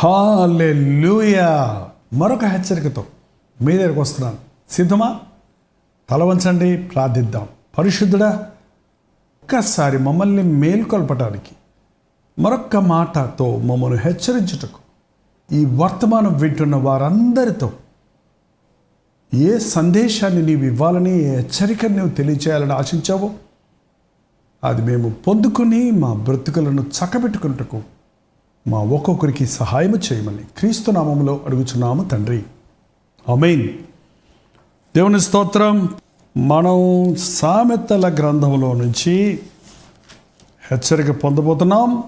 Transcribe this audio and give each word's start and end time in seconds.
Hallelujah. 0.00 1.88
మరొక 2.12 2.44
హెచ్చరికతో 2.44 3.04
మీ 3.62 3.76
దగ్గరకు 3.76 4.00
వస్తున్నాను. 4.00 4.36
సిద్ధమా? 4.70 5.20
తల 6.10 6.22
వంచండి 6.22 6.76
ప్రార్థిద్దాం. 6.82 7.48
పరిశుద్ధుడా 7.78 8.46
ఒక్కసారి 9.42 9.98
మమ్మల్ని 9.98 10.42
మేల్కొల్పటానికి 10.42 11.54
మరొక్క 12.38 12.76
మాటతో 12.76 13.56
మమ్మల్ని 13.56 13.98
హెచ్చరించుటకు 13.98 14.78
ఈ 15.54 15.64
వర్తమానం 15.64 16.38
వింటున్న 16.38 16.76
వారందరితో 16.76 17.72
ఏ 19.34 19.58
సందేశాన్ని 19.58 20.42
నీవు 20.42 20.64
ఇవ్వాలని 20.64 21.18
ఏ 21.18 21.36
హెచ్చరికను 21.36 21.96
నీవు 21.96 22.08
తెలియచేయాలని 22.08 22.72
ఆశించావో 22.72 23.30
అది 24.64 24.82
మేము 24.82 25.10
పొందుకుని 25.10 25.90
మా 25.90 26.14
బ్రతుకులను 26.14 26.82
చక్కబెట్టుకున్నటకు 26.82 27.82
మా 28.68 28.78
ఒక్కొక్కరికి 28.78 29.46
సహాయము 29.46 29.96
చేయమని 29.96 30.38
క్రీస్తు 30.58 30.90
నామంలో 30.90 31.40
అడుగుచున్నాము 31.46 32.04
తండ్రి. 32.04 32.42
అమేన్ 33.28 33.68
దేవుని 34.96 35.20
స్తోత్రం. 35.20 35.88
మనం 36.36 37.14
సామెతల 37.14 38.14
గ్రంథంలో 38.14 38.72
నుంచి 38.72 39.40
హెచ్చరిక 40.70 41.10
పొందబోతున్నాం. 41.10 42.02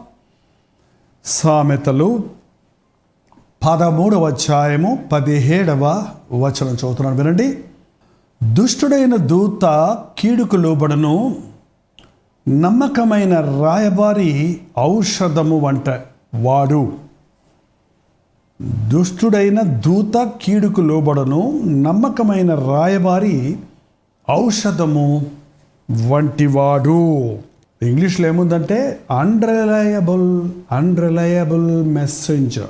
సామెతలు 1.24 2.24
పదమూడవ 3.66 4.27
అధ్యాయము 4.27 5.08
పదిహేడవ 5.12 6.06
వచనం 6.32 6.74
చదువుతున్నాను 6.74 7.16
వినండి. 7.16 7.64
దుష్టుడైన 8.52 9.16
దూత 9.16 9.64
కీడుకు 10.19 10.56
లోబడను 10.56 11.36
నమ్మకమైన 12.48 13.41
రాయబారి 13.41 14.60
ఔషధము 14.78 15.58
వంట 15.58 16.11
వాడు. 16.34 16.92
దుష్టుడైన 18.88 19.60
దూత 19.60 20.30
కీడుకు 20.42 20.80
లోబడను 20.80 21.60
నమ్మకమైన 21.66 22.55
రాయబారి 22.55 23.58
ఔషధము 24.30 25.27
వంటివాడు. 26.08 27.38
ఇంగ్లీష్లో 27.83 28.28
ఏముందంటే 28.28 29.00
unreliable 29.19 30.50
unreliable 30.72 31.86
messenger 31.86 32.66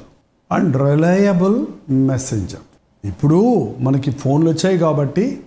unreliable 0.52 1.66
messenger 1.90 3.06
ఇప్పుడు 3.06 3.72
మనకి 3.80 4.10
ఫోన్లు 4.10 4.50
వచ్చాయి 4.50 4.78
కాబట్టి 4.78 5.40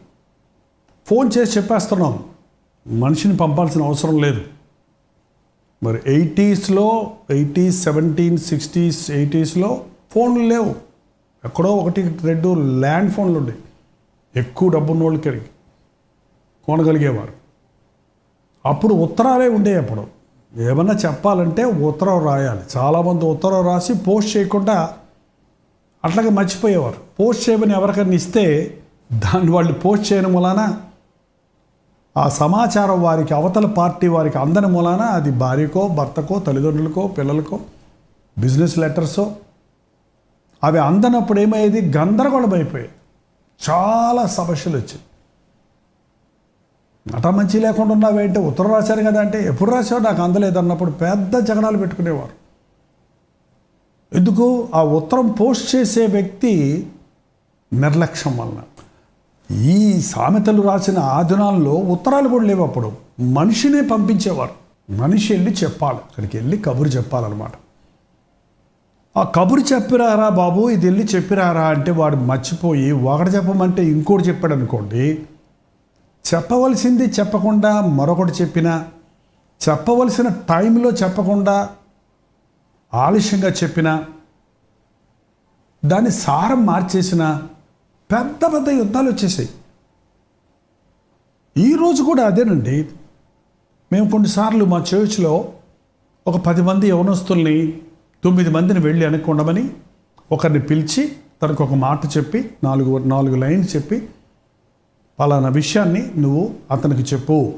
ఫోన్ 1.07 1.31
చేసి 1.37 1.59
చెప్పేస్తున్నాం. 1.59 2.19
మనిషిని 2.99 3.37
పంపాల్సిన 3.37 3.83
అవసరం 3.83 4.17
లేదు. 4.17 4.41
మరి 5.83 5.99
ఎయిటీస్లో 6.07 7.11
ఎయిటీస్ 7.29 7.83
సెవెంటీన్ 7.83 8.37
సిక్స్టీస్ 8.37 9.11
ఎయిటీస్లో 9.11 9.81
ఫోన్లు 10.11 10.43
లేవు. 10.43 10.75
ఎక్కడో 11.45 11.75
ఒకటి 11.75 12.15
రెండు 12.23 12.79
ల్యాండ్ 12.79 13.11
ఫోన్లు 13.11 13.39
ఉండే. 13.39 13.53
ఎక్కువ 14.35 14.69
డబ్బున్న 14.69 15.03
వాళ్ళకి 15.03 15.41
కొనగలిగేవారు. 16.65 17.33
అప్పుడు 18.65 18.93
ఉత్తరాలే 18.93 19.47
ఉండే 19.47 19.75
అప్పుడు. 19.75 20.07
ఏమన్నా 20.61 20.93
చెప్పాలంటే 20.93 21.63
ఉత్తరం 21.63 22.25
రాయాలి. 22.25 22.61
చాలామంది 22.77 23.25
ఉత్తరం 23.25 23.65
రాసి 23.65 23.93
పోస్ట్ 23.93 24.37
చేయకుండా 24.37 24.93
అట్లాగే 26.05 26.29
మర్చిపోయేవారు. 26.29 26.95
పోస్ట్ 27.19 27.49
చేయమని 27.49 27.73
ఎవరికైనా 27.73 28.11
ఇస్తే 28.11 28.77
దాన్ని 29.13 29.51
వాళ్ళు 29.51 29.73
పోస్ట్ 29.73 30.13
చేయడం 30.13 30.33
వలన 30.33 30.77
ఆ 32.17 32.29
సమాచారం 32.29 33.01
వారికి 33.01 33.33
అవతల 33.33 33.65
పార్టీ 33.65 34.07
వారికి 34.07 34.37
అందని 34.37 34.67
మూలాన 34.67 35.01
అది 35.01 35.31
భార్యకో 35.31 35.87
భర్తకో 35.87 36.39
తల్లిదండ్రులకో 36.39 37.07
పిల్లలకో 37.07 37.59
బిజినెస్ 38.37 38.77
లెటర్సో 38.77 39.35
అవి 40.63 40.79
అందనప్పుడు 40.79 41.39
ఏమయ్యేది? 41.39 41.97
గందరగోళం 41.97 42.53
అయిపోయాయి. 42.53 42.89
చాలా 43.69 44.25
సమస్యలు 44.25 44.77
వచ్చాయి. 44.77 44.99
నట 47.15 47.27
మంచి 47.27 47.59
లేకుండా 47.59 47.93
ఉన్నావేంటి 47.93 48.39
ఉత్తరం 48.39 48.73
రాశారు 48.73 49.03
కదా 49.03 49.19
అంటే 49.21 49.47
ఎప్పుడు 49.47 49.71
రాశావు? 49.71 50.01
నాకు 50.01 50.21
అందలేదు 50.21 50.59
అన్నప్పుడు 50.59 50.91
పెద్ద 50.91 51.37
జగడాలు 51.37 51.77
పెట్టుకునేవారు. 51.77 52.45
ఎందుకు? 54.15 54.69
ఆ 54.75 54.83
ఉత్తరం 54.83 55.31
పోస్ట్ 55.31 55.75
చేసే 55.75 56.05
వ్యక్తి 56.05 56.87
నిర్లక్ష్యం 57.73 58.37
వలన. 58.37 58.61
ఈ 59.51 60.01
సామెతలు 60.01 60.61
రాసిన 60.61 60.99
ఆధునాల్లో 60.99 61.71
ఉత్తరాలు 61.71 62.29
కూడా 62.29 62.45
లేవు 62.45 62.65
అప్పుడు. 62.65 62.91
మనిషినే 63.19 63.81
పంపించేవారు. 63.81 64.51
మనిషి 64.93 65.33
వెళ్ళి 65.33 65.51
చెప్పాలి. 65.51 65.97
అక్కడికి 65.97 66.37
వెళ్ళి 66.37 66.57
కబురు 66.57 66.89
చెప్పాలన్నమాట. 66.89 67.51
ఆ 69.17 69.23
కబురు 69.23 69.61
చెప్పిరారా 69.73 70.29
బాబు? 70.29 70.69
ఇది 70.69 70.85
వెళ్ళి 70.85 71.03
చెప్పిరారా 71.03 71.67
అంటే 71.67 71.91
వాడు 71.91 72.15
మర్చిపోయి 72.15 72.91
ఒకటి 72.91 73.29
చెప్పమంటే 73.29 73.85
ఇంకోటి 73.85 74.23
చెప్పాడు 74.23 74.53
అనుకోండి 74.53 75.21
చెప్పవలసింది 76.33 77.03
చెప్పకుండా 77.03 77.81
మరొకటి 77.81 78.31
చెప్పినా 78.31 78.85
చెప్పవలసిన 79.69 80.27
టైంలో 80.27 80.89
చెప్పకుండా 80.89 81.69
ఆలస్యంగా 82.93 83.49
చెప్పినా 83.49 84.05
దాని 85.85 86.11
సారం 86.11 86.65
మార్చేసినా 86.65 87.43
పెద్ద 88.11 88.53
పెద్ద 88.53 88.69
యుద్ధాలు 88.69 89.09
వచ్చేసాయి. 89.11 89.49
ఈరోజు 91.57 92.03
కూడా 92.03 92.23
అదేనండి. 92.25 92.87
మేము 93.91 94.11
కొన్నిసార్లు 94.11 94.65
మా 94.65 94.85
చర్చ్లో 94.93 95.53
ఒక 96.27 96.37
పది 96.37 96.61
మంది 96.61 96.87
యవనస్తుల్ని 96.87 97.81
తొమ్మిది 98.23 98.49
మందిని 98.49 98.79
వెళ్ళి 98.79 99.05
అనుకుండమని 99.05 99.69
ఒకరిని 100.31 100.59
పిలిచి 100.59 101.11
తనకు 101.41 101.63
ఒక 101.63 101.73
మాట 101.73 102.17
చెప్పి 102.17 102.51
నాలుగు 102.63 102.97
నాలుగు 102.97 103.35
లైన్స్ 103.35 103.75
చెప్పి 103.75 104.09
పలానా 105.19 105.49
విషయాన్ని 105.49 106.11
నువ్వు 106.17 106.55
అతనికి 106.71 107.15
చెప్పు. 107.15 107.53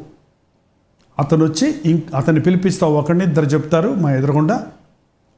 అతను 1.19 1.45
వచ్చి 1.45 1.81
ఇం 1.85 2.01
అతన్ని 2.15 2.41
పిలిపిస్తావు 2.41 2.95
ఒకరిని 2.95 3.23
ఇద్దరు 3.23 3.45
చెప్తారు 3.45 3.89
మా 3.89 4.11
ఎదురుగుండా. 4.11 4.67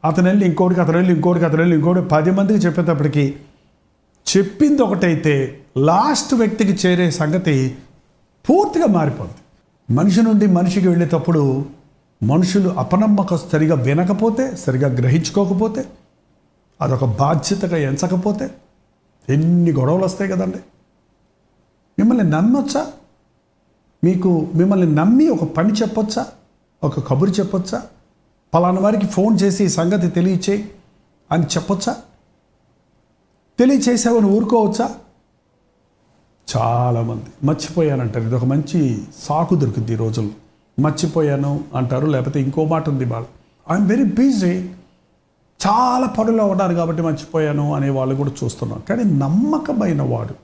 అతను 0.06 0.28
వెళ్ళి 0.28 0.46
ఇంకోటికి 0.46 0.82
అతను 0.82 0.98
వెళ్ళి 0.98 1.14
ఇంకోటికి 1.14 1.46
అతను 1.46 1.58
వెళ్ళి 1.58 1.76
ఇంకోటి 1.78 2.02
పది 2.02 2.32
మందికి 2.32 2.60
చెప్పేటప్పటికి 2.60 3.36
చెప్పింది 4.38 4.82
ఒకటైతే 4.82 5.62
లాస్ట్ 5.78 6.34
వ్యక్తికి 6.34 6.88
చేరే 6.88 7.12
సంగతి 7.12 7.78
పూర్తిగా 8.50 8.86
మారిపోద్ది. 8.86 9.36
మనిషి 9.94 10.22
నుండి 10.22 10.48
మనిషికి 10.48 10.88
వెళ్ళేటప్పుడు 10.88 11.66
మనుషులు 12.24 12.70
అపనమ్మక 12.70 13.36
సరిగా 13.36 13.76
వినకపోతే 13.76 14.56
సరిగా 14.56 14.88
గ్రహించుకోకపోతే 14.88 15.86
అదొక 16.82 17.06
బాధ్యతగా 17.06 17.78
ఎంచకపోతే 17.78 18.52
ఎన్ని 19.30 19.72
గొడవలు 19.72 20.06
వస్తాయి 20.06 20.32
కదండి. 20.32 20.58
మిమ్మల్ని 22.00 22.24
నమ్మొచ్చా? 22.24 22.92
మీకు 24.04 24.48
మిమ్మల్ని 24.56 24.96
నమ్మి 24.96 25.30
ఒక 25.30 25.44
పని 25.44 25.74
చెప్పొచ్చా? 25.74 26.26
ఒక 26.84 27.08
కబురు 27.08 27.30
చెప్పొచ్చా? 27.30 27.82
పలానా 28.54 28.82
వారికి 28.82 29.08
ఫోన్ 29.08 29.38
చేసి 29.44 29.70
సంగతి 29.70 30.08
తెలియచేయి 30.08 30.72
అని 31.32 31.44
చెప్పొచ్చా? 31.44 31.96
తెలియచేసావని 33.60 34.26
ఊరుకోవచ్చా? 34.26 34.90
చాలామంది. 36.58 37.24
మర్చిపోయానంటారు. 37.44 38.26
ఇది 38.26 38.36
ఒక 38.36 38.46
మంచి 38.46 39.02
సాకు 39.24 39.56
దొరికింది 39.56 39.94
ఈ 39.94 39.96
రోజుల్లో. 39.96 40.32
మర్చిపోయాను 40.80 41.64
అంటారు 41.76 42.08
లేకపోతే 42.08 42.42
ఇంకో 42.42 42.66
మాట 42.66 42.90
ఉంది 42.90 43.06
వాళ్ళు 43.06 43.28
ఐఎమ్ 43.72 43.90
వెరీ 43.90 44.04
బిజీ 44.04 44.70
చాలా 45.68 46.08
పనులు 46.08 46.42
ఉన్నారు 46.44 46.74
కాబట్టి 46.74 47.02
మర్చిపోయాను 47.02 47.74
అనే 47.74 47.90
వాళ్ళు 47.90 48.16
కూడా 48.16 48.32
చూస్తున్నాం 48.44 48.82
కానీ 48.90 49.04
నమ్మకమైన 49.04 50.02
వాడు. 50.02 50.36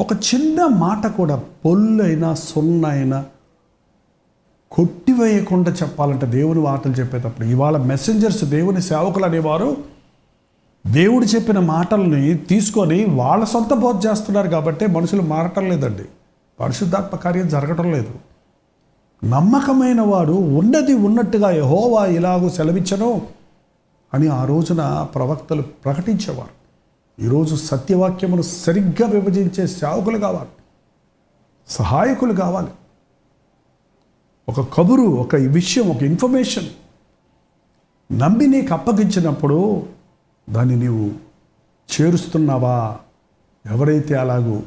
ఒక 0.00 0.12
చిన్న 0.12 0.66
మాట 0.66 1.06
కూడా 1.06 1.36
పొల్లైనా 1.64 2.34
సున్నైనా 2.34 3.24
కొట్టివేయకుండా 4.70 5.72
చెప్పాలంటే 5.72 6.26
దేవుని 6.26 6.60
వార్తలు 6.60 6.92
చెప్పేటప్పుడు 6.92 7.46
ఇవాళ 7.46 7.76
మెసెంజర్స్ 7.76 8.44
దేవుని 8.44 8.82
సేవకులు 8.82 9.24
అనేవారు 9.24 9.91
దేవుడు 10.86 11.24
చెప్పిన 11.24 11.58
మాటల్ని 11.58 12.34
తీసుకొని 12.34 13.04
వాళ్ళ 13.04 13.44
సొంత 13.44 13.74
బోధ 13.74 14.06
చేస్తున్నారు 14.06 14.48
కాబట్టి 14.48 14.86
మనుషులు 14.86 15.22
మారటం 15.22 15.68
లేదండి. 15.68 16.02
పరిశుద్ధాత్మ 16.60 17.16
కార్యం 17.16 17.48
జరగటం 17.48 17.92
లేదు. 17.92 18.14
నమ్మకమైన 19.24 20.00
వాడు 20.00 20.32
ఉన్నది 20.32 20.94
ఉన్నట్టుగా 20.94 21.50
యహోవా 21.50 22.06
ఇలాగూ 22.06 22.50
సెలవిచ్చను 22.50 23.22
అని 24.14 24.28
ఆ 24.28 24.44
రోజున 24.44 25.08
ప్రవక్తలు 25.14 25.62
ప్రకటించేవారు. 25.62 26.62
ఈరోజు 27.22 27.56
సత్యవాక్యమును 27.56 28.42
సరిగ్గా 28.42 29.08
విభజించే 29.08 29.66
సేవకులు 29.66 30.18
కావాలి. 30.18 30.48
సహాయకులు 31.68 32.32
కావాలి. 32.32 32.68
ఒక 34.48 34.74
కబురు 34.74 35.02
ఒక 35.02 35.34
విషయం 35.34 35.90
ఒక 35.90 36.02
ఇన్ఫర్మేషన్ 36.02 36.66
నమ్మి 38.20 38.46
నీకు 38.46 38.74
అప్పగించినప్పుడు 38.74 39.86
దాన్ని 40.50 40.76
నీవు 40.76 41.10
చేరుస్తున్నావా? 41.92 42.98
ఎవరైతే 43.66 44.14
అలాగూ 44.14 44.62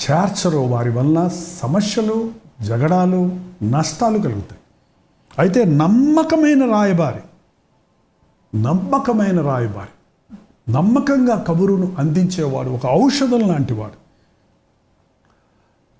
చేర్చరో 0.00 0.62
వారి 0.62 0.90
వలన 0.90 1.28
సమస్యలు 1.62 2.32
జగడాలు 2.60 3.40
నష్టాలు 3.62 4.18
కలుగుతాయి. 4.18 4.60
అయితే 5.38 5.64
నమ్మకమైన 5.64 6.70
రాయబారి 6.70 7.20
నమ్మకమైన 8.62 9.40
రాయబారి 9.40 9.88
నమ్మకంగా 10.72 11.36
కబురును 11.36 11.96
అందించేవాడు 11.98 12.70
ఒక 12.70 12.86
ఔషధం 12.86 13.48
లాంటివాడు 13.48 14.00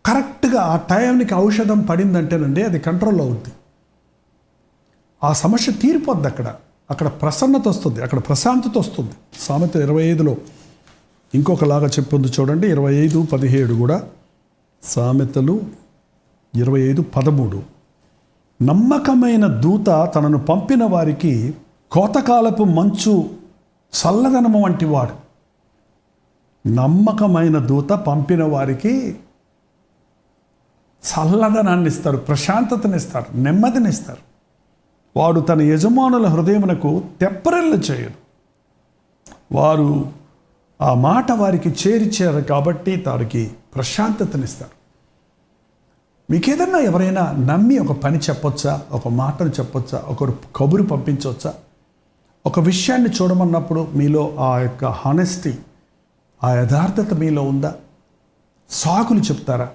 కరెక్ట్గా 0.07 0.61
ఆ 0.61 0.77
టైంకి 0.77 1.35
ఔషధం 1.35 1.81
పడిందంటేనండి 1.81 2.63
అది 2.63 2.79
కంట్రోల్ 2.79 3.21
అవుద్ది. 3.21 3.53
ఆ 5.25 5.33
సమస్య 5.33 5.73
తీరిపోద్ది 5.73 6.27
అక్కడ. 6.27 6.55
అక్కడ 6.91 7.09
ప్రసన్నత 7.09 7.69
వస్తుంది 7.69 8.03
అక్కడ 8.03 8.19
ప్రశాంతత 8.19 8.79
వస్తుంది. 8.79 9.11
సామెత 9.39 9.77
ఇరవై 9.77 10.05
ఐదులో 10.05 10.37
ఇంకొకలాగా 11.35 11.87
చెప్పింది 11.87 12.29
చూడండి 12.29 12.69
ఇరవై 12.69 12.95
ఐదు 12.95 13.23
పదిహేడు 13.23 13.75
కూడా 13.75 14.05
సామెతలు 14.83 15.61
ఇరవై 16.55 16.81
ఐదు 16.81 17.03
పదమూడు. 17.03 17.63
నమ్మకమైన 18.63 19.47
దూత 19.47 20.11
తనను 20.15 20.39
పంపిన 20.39 20.85
వారికి 20.85 21.55
కోతకాలపు 21.91 22.65
మంచు 22.65 23.31
చల్లదనము 24.01 24.65
వంటి 24.65 24.85
వాడు. 24.85 25.31
నమ్మకమైన 26.69 27.59
దూత 27.59 27.91
పంపిన 27.91 28.43
వారికి 28.45 29.17
చల్లదనాన్ని 31.11 31.87
ఇస్తారు 31.87 32.17
ప్రశాంతతనిస్తారు 32.17 33.37
నెమ్మదినిస్తారు. 33.37 34.30
వాడు 35.17 35.41
తన 35.41 35.63
యజమానుల 35.63 36.27
హృదయమునకు 36.27 37.03
తెప్పరెల్ల 37.21 37.75
చేయడు. 37.75 38.15
వారు 39.55 40.13
ఆ 40.83 40.95
మాట 40.95 41.33
వారికి 41.33 41.69
చేరిచేరు 41.69 42.41
కాబట్టి 42.41 43.05
వారికి 43.09 43.51
ప్రశాంతతనిస్తారు. 43.75 44.81
మీకేదన్నా 46.33 46.79
ఎవరైనా 46.79 47.33
నమ్మి 47.33 47.79
ఒక 47.79 48.01
పని 48.01 48.19
చెప్పొచ్చా? 48.19 48.83
ఒక 48.93 49.09
మాటను 49.09 49.49
చెప్పొచ్చా? 49.49 50.03
ఒకరు 50.09 50.39
కబురు 50.57 50.83
పంపించవచ్చా 50.83 51.55
ఒక 52.47 52.61
విషయాన్ని 52.61 53.09
చూడమన్నప్పుడు 53.11 53.89
మీలో 53.95 54.37
ఆ 54.37 54.59
యొక్క 54.59 54.85
హానెస్టీ 54.85 55.55
ఆ 56.45 56.55
యథార్థత 56.55 57.15
మీలో 57.15 57.43
ఉందా? 57.43 57.75
సాకులు 58.71 59.19
చెప్తారా? 59.19 59.71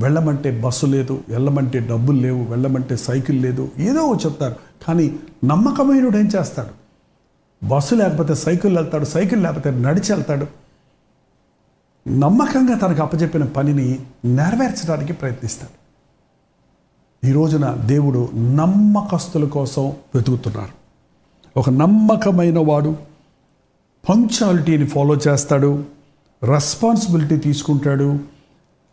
వెళ్ళమంటే 0.00 0.60
బస్సు 0.60 0.86
లేదు 0.86 1.24
వెళ్ళమంటే 1.28 1.78
డబ్బులు 1.78 2.20
లేవు 2.20 2.44
వెళ్ళమంటే 2.44 2.96
సైకిల్ 2.96 3.42
లేదు 3.42 3.70
ఏదో 3.78 4.14
చెప్తారు. 4.14 4.56
కానీ 4.88 5.16
నమ్మకమైనడు 5.44 6.18
ఏం 6.18 6.30
చేస్తాడు? 6.40 6.86
బస్సు 7.66 7.94
లేకపోతే 7.94 8.34
సైకిల్ 8.34 8.76
వెళ్తాడు 8.76 9.04
సైకిల్ 9.04 9.42
లేకపోతే 9.42 9.70
నడిచి 9.70 10.12
వెళ్తాడు. 10.12 10.46
నమ్మకంగా 12.08 12.78
తనకు 12.78 13.02
అప్పచెప్పిన 13.02 13.44
పనిని 13.44 13.98
నెరవేర్చడానికి 14.24 15.12
ప్రయత్నిస్తాడు. 15.12 15.86
ఈ 17.26 17.32
రోజున 17.32 17.74
దేవుడు 17.74 18.28
నమ్మకస్తుల 18.34 19.44
కోసం 19.44 19.88
వెతుకుతున్నారు. 20.14 20.86
ఒక 21.56 21.70
నమ్మకమైన 21.70 22.58
వాడు 22.58 22.96
పంక్చువాలిటీని 24.08 24.86
ఫాలో 24.86 25.16
చేస్తాడు 25.28 25.84
రెస్పాన్సిబిలిటీ 26.44 27.36
తీసుకుంటాడు 27.36 28.35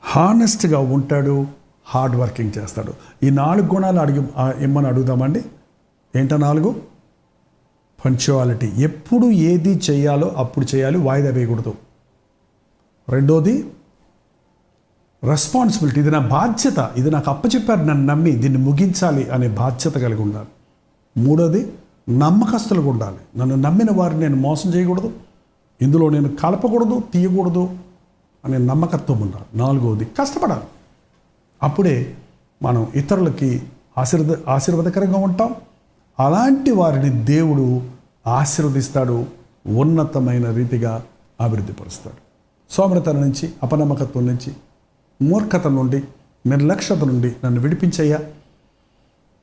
హానెస్ట్గా 0.03 0.79
ఉంటాడు 0.79 1.47
హార్డ్ 1.85 2.15
వర్కింగ్ 2.15 2.51
చేస్తాడు. 2.57 2.93
ఈ 3.23 3.29
నాలుగు 3.29 3.67
గుణాలు 3.67 3.99
అడిగి 3.99 4.23
ఇమ్మని 4.63 4.87
అడుగుదామండి? 4.87 5.45
ఏంట 6.15 6.33
నాలుగు? 6.33 6.75
పంచువాలిటీ. 8.05 8.71
ఎప్పుడు 8.77 9.31
ఏది 9.31 9.81
చేయాలో 9.91 10.27
అప్పుడు 10.27 10.75
చేయాలి 10.75 10.97
వాయిదా 10.97 11.29
వేయకూడదు. 11.29 11.73
రెండోది 13.09 13.71
రెస్పాన్సిబిలిటీ. 15.23 15.99
ఇది 15.99 16.11
నా 16.11 16.19
బాధ్యత. 16.19 16.91
ఇది 16.97 17.11
నాకు 17.11 17.31
అప్పచెప్పారు 17.31 17.79
నన్ను 17.79 18.05
నమ్మి 18.05 18.31
దీన్ని 18.31 18.59
ముగించాలి 18.59 19.29
అనే 19.29 19.47
బాధ్యత 19.47 19.93
కలిగి 19.93 20.21
ఉండాలి. 20.21 20.47
మూడోది 21.17 21.73
నమ్మకస్తులుగా 22.09 22.89
ఉండాలి. 22.89 23.39
నన్ను 23.39 23.55
నమ్మిన 23.55 23.87
వారిని 23.91 24.19
నేను 24.19 24.35
మోసం 24.35 24.73
చేయకూడదు. 24.73 25.13
ఇందులో 25.81 26.09
నేను 26.09 26.35
కలపకూడదు 26.35 27.01
తీయకూడదు. 27.13 27.69
అనే 28.45 28.57
నమ్మకత్వం 28.57 29.21
ఉండాలి. 29.21 29.57
నాలుగవది 29.57 30.05
కష్టపడాలి. 30.05 30.63
అప్పుడే 31.63 32.15
మనం 32.63 32.87
ఇతరులకి 32.95 33.63
ఆశీర్వద 33.97 34.37
ఆశీర్వాదకరంగా 34.47 35.17
ఉంటాం. 35.17 35.55
అలాంటి 36.19 36.71
వారిని 36.71 37.09
దేవుడు 37.09 37.81
ఆశీర్వదిస్తాడు 38.27 39.25
ఉన్నతమైన 39.67 40.51
రీతిగా 40.51 41.03
అభివృద్ధిపరుస్తాడు 41.41 42.17
సోమరతన 42.73 43.19
నుంచి 43.19 43.53
అపనమ్మకత్వం 43.63 44.27
నుంచి 44.27 44.53
మూర్ఖత 45.21 45.67
నుండి 45.67 46.03
నిర్లక్ష్యత 46.45 46.99
నుండి 47.03 47.35
నన్ను 47.45 47.61
విడిపించయ్యా. 47.61 48.19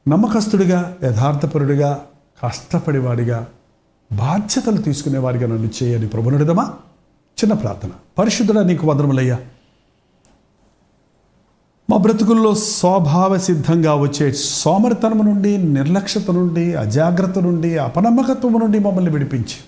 నమ్మకస్తుడిగా 0.08 0.96
యథార్థపరుడిగా 1.04 2.06
కష్టపడేవాడిగా 2.42 3.46
బాధ్యతలు 4.12 4.76
తీసుకునేవాడిగా 4.76 5.46
నన్ను 5.46 5.70
చేయని 5.82 6.08
ప్రభునుడిదమా 6.08 6.74
చిన్న 7.40 7.54
ప్రార్థన. 7.54 7.90
పరిశుద్ధుడా 8.18 8.62
నీకు 8.62 8.86
వందరములయ్యా 8.86 9.38
మా 11.90 11.96
బ్రతుకుల్లో 11.96 12.54
స్వభావ 12.54 13.38
సిద్ధంగా 13.38 13.94
వచ్చే 13.94 14.32
సోమరితనము 14.32 15.22
నుండి 15.22 15.56
నిర్లక్ష్యత 15.56 16.30
నుండి 16.30 16.74
అజాగ్రత్త 16.74 17.38
నుండి 17.38 17.78
అపనమ్మకత్వము 17.78 18.58
నుండి 18.58 18.78
మమ్మల్ని 18.78 19.10
విడిపించి. 19.10 19.58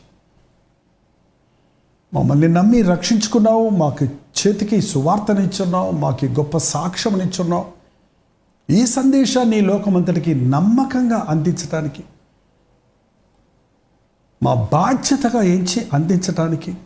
మమ్మల్ని 2.14 2.48
నమ్మి 2.48 2.82
రక్షించుకున్నావు 2.82 3.68
మాకు 3.68 4.04
చేతికి 4.04 4.82
సువార్తనిచ్చున్నావు 4.82 5.90
మాకు 5.90 6.24
గొప్ప 6.24 6.58
సాక్ష్యమునిచ్చున్నావు. 6.58 7.64
ఈ 8.70 8.86
సందేశాన్ని 8.86 9.60
లోకమంతటికి 9.60 10.34
నమ్మకంగా 10.34 11.26
అందించడానికి 11.28 12.04
మా 14.42 14.54
బాధ్యతగా 14.54 15.42
ఎంచి 15.42 15.86
అందించడానికి 15.92 16.76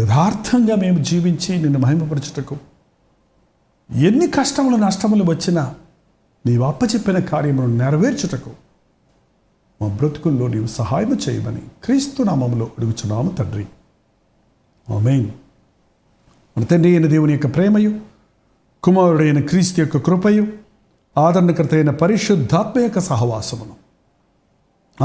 యథార్థంగా 0.00 0.74
మేము 0.74 0.98
జీవించి 1.02 1.62
నిన్ను 1.62 1.78
మహిమపరచుటకు 1.78 2.56
ఎన్ని 3.90 4.26
కష్టములు 4.26 4.76
నష్టములు 4.76 5.24
వచ్చినా 5.28 5.74
నీవు 6.46 6.64
అప్పచెప్పిన 6.64 7.18
కార్యమును 7.18 7.76
నెరవేర్చుటకు 7.76 8.50
మా 9.82 9.88
బ్రతుకుల్లో 9.88 10.48
నీవు 10.48 10.66
సహాయం 10.66 11.18
చేయమని 11.28 11.62
క్రీస్తు 11.84 12.22
నామములో 12.22 12.64
అడుగుచున్నాము 12.66 13.30
తండ్రి. 13.30 13.66
మెయిన్ 15.00 15.30
మన 16.56 16.64
తండ్రి 16.64 16.90
అయిన 16.90 17.06
దేవుని 17.06 17.32
యొక్క 17.32 17.54
ప్రేమయు 17.54 18.00
కుమారుడైన 18.82 19.40
క్రీస్తు 19.40 19.80
యొక్క 19.80 19.96
కృపయు 19.96 20.46
ఆదరణకర్త 21.18 21.74
అయిన 21.74 21.90
పరిశుద్ధాత్మ 21.90 22.80
యొక్క 22.80 22.98
సహవాసమును 23.00 23.74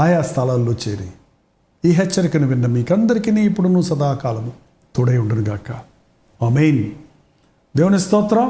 ఆయా 0.00 0.22
స్థలాల్లో 0.22 0.72
చేరి 0.72 1.10
ఈ 1.84 1.88
హెచ్చరికను 1.88 2.46
విన్న 2.46 2.66
మీకందరికీ 2.66 3.30
ఇప్పుడును 3.30 3.82
సదాకాలము. 3.82 4.65
తోడై 4.96 5.18
ఉండనుగాక 5.24 5.70
ఆమెయిన్ 6.44 6.82
దేవుని 7.76 8.00
స్తోత్రం. 8.06 8.48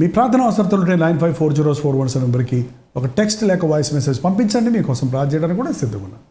మీ 0.00 0.06
ప్రార్థన 0.14 0.40
అవసరతలుంటే 0.40 0.96
nine 1.04 1.18
five 1.20 1.34
four 1.34 1.54
zero 1.54 1.74
four 1.74 1.96
one 1.96 2.10
seven 2.14 2.26
నెంబర్కి 2.28 2.58
ఒక 2.96 3.06
టెక్స్ట్ 3.18 3.42
లేక 3.50 3.64
వాయిస్ 3.72 3.90
మెసేజ్ 3.94 4.24
పంపించండి. 4.24 4.70
మీకోసం 4.70 5.06
ప్రార్థన 5.08 5.34
చేయడానికి 5.34 5.60
కూడా 5.60 5.72
సిద్ధంగా 5.82 6.04
ఉన్నాను 6.04 6.25